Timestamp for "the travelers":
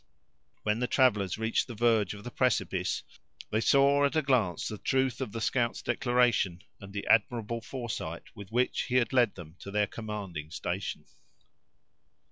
0.79-1.37